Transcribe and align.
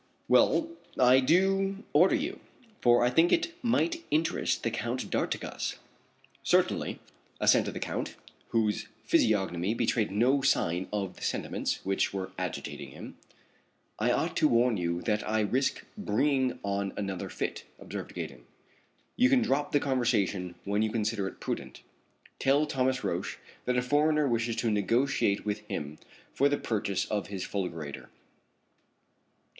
"Well, 0.27 0.67
I 0.99 1.19
do 1.19 1.83
order 1.93 2.15
you, 2.15 2.39
for 2.81 3.03
I 3.05 3.11
think 3.11 3.31
it 3.31 3.53
might 3.63 4.03
interest 4.09 4.63
the 4.63 4.71
Count 4.71 5.11
d'Artigas." 5.11 5.77
"Certainly," 6.41 6.99
assented 7.39 7.75
the 7.75 7.79
Count, 7.79 8.15
whose 8.47 8.87
physiognomy 9.05 9.75
betrayed 9.75 10.09
no 10.09 10.41
sign 10.41 10.87
of 10.91 11.17
the 11.17 11.21
sentiments 11.21 11.85
which 11.85 12.15
were 12.15 12.31
agitating 12.39 12.89
him. 12.89 13.15
"I 13.99 14.09
ought 14.11 14.35
to 14.37 14.47
warn 14.47 14.75
you 14.75 15.03
that 15.03 15.21
I 15.29 15.41
risk 15.41 15.85
bringing 15.95 16.57
on 16.63 16.93
another 16.97 17.29
fit," 17.29 17.65
observed 17.77 18.15
Gaydon. 18.15 18.43
"You 19.15 19.29
can 19.29 19.43
drop 19.43 19.71
the 19.71 19.79
conversation 19.79 20.55
when 20.63 20.81
you 20.81 20.91
consider 20.91 21.27
it 21.27 21.39
prudent. 21.39 21.83
Tell 22.39 22.65
Thomas 22.65 23.03
Roch 23.03 23.37
that 23.65 23.77
a 23.77 23.83
foreigner 23.83 24.27
wishes 24.27 24.55
to 24.55 24.71
negotiate 24.71 25.45
with 25.45 25.59
him 25.67 25.99
for 26.33 26.49
the 26.49 26.57
purchase 26.57 27.05
of 27.05 27.27
his 27.27 27.43
fulgurator." 27.45 28.09